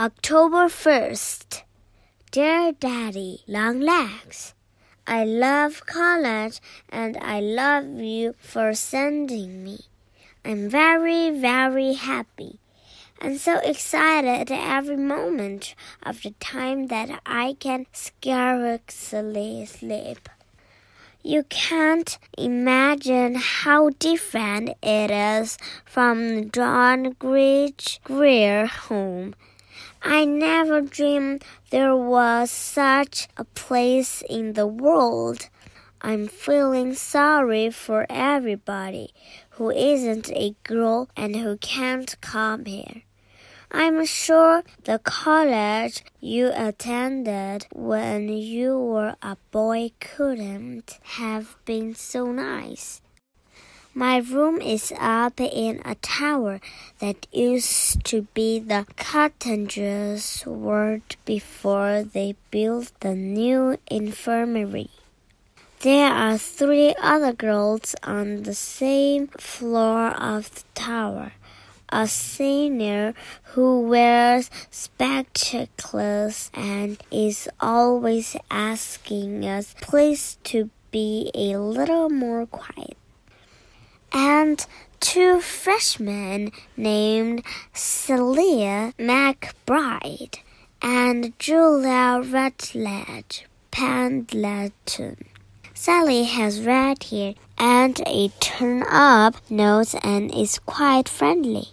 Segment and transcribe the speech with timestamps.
[0.00, 1.62] October 1st.
[2.30, 4.54] Dear Daddy Longlegs,
[5.08, 9.80] I love college and I love you for sending me.
[10.44, 12.60] I'm very, very happy
[13.20, 20.28] and so excited every moment of the time that I can scarcely sleep.
[21.24, 29.34] You can't imagine how different it is from John Grich Grier home.
[30.02, 35.48] I never dreamed there was such a place in the world.
[36.00, 39.12] I'm feeling sorry for everybody
[39.50, 43.02] who isn't a girl and who can't come here.
[43.72, 52.32] I'm sure the college you attended when you were a boy couldn't have been so
[52.32, 53.02] nice.
[53.98, 56.60] My room is up in a tower
[57.00, 64.90] that used to be the cottagers' ward before they built the new infirmary.
[65.80, 71.32] There are three other girls on the same floor of the tower
[71.88, 73.14] a senior
[73.54, 82.96] who wears spectacles and is always asking us please to be a little more quiet.
[84.12, 84.64] And
[85.00, 90.38] two freshmen named Sallie McBride
[90.80, 95.24] and Julia Rutledge Pendleton.
[95.74, 101.68] Sallie has red hair and a turn up nose and is quite friendly.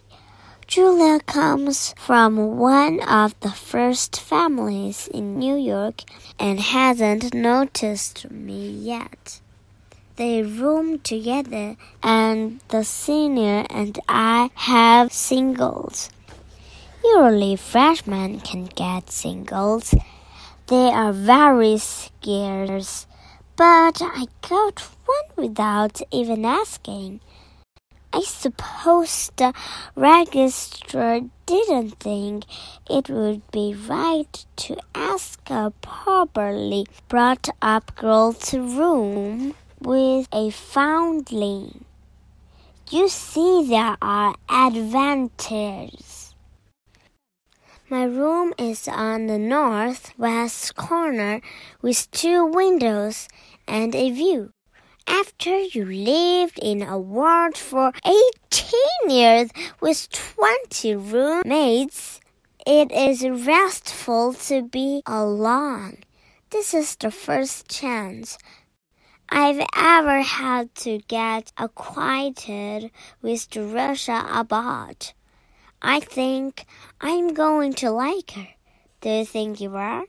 [0.67, 6.01] Julia comes from one of the first families in New York
[6.39, 9.41] and hasn't noticed me yet.
[10.17, 16.09] They room together, and the senior and I have singles.
[17.03, 19.93] Usually, freshmen can get singles.
[20.67, 23.07] They are very scarce,
[23.57, 27.19] but I got one without even asking.
[28.13, 29.53] I suppose the
[29.97, 32.45] registrar didn't think
[32.89, 40.49] it would be right to ask a properly brought up girl to room with a
[40.49, 41.85] foundling.
[42.89, 46.33] You see, there are advantages.
[47.87, 51.39] My room is on the northwest corner
[51.83, 53.27] with two windows
[53.67, 54.49] and a view.
[55.05, 62.19] After you lived in a ward for 18 years with 20 roommates,
[62.65, 65.99] it is restful to be alone.
[66.49, 68.39] This is the first chance
[69.29, 72.91] I've ever had to get acquainted
[73.21, 75.13] with Jerusha Abbott.
[75.81, 76.65] I think
[77.01, 78.47] I'm going to like her.
[79.01, 80.05] Do you think you are?